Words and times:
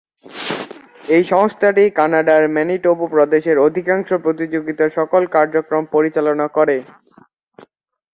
এই 1.07 1.23
সংস্থাটি 1.31 1.83
কানাডার 1.97 2.43
ম্যানিটোবা 2.47 3.05
প্রদেশের 3.13 3.57
অধিকাংশ 3.59 4.09
প্রতিযোগিতার 4.25 4.89
সকল 4.97 5.21
কার্যক্রম 5.35 5.83
পরিচালনা 5.95 6.47
করে। 6.57 6.77